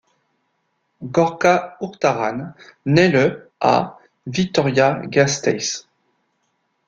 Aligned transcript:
Gorka 1.03 1.75
Urtaran 1.79 2.53
nait 2.87 3.09
le 3.11 3.51
à 3.59 3.99
Vitoria-Gasteiz. 4.25 5.85